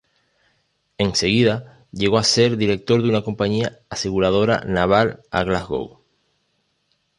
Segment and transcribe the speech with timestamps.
[0.97, 5.99] En seguida, llegó a ser director de una compañía aseguradora naval a Glasgow.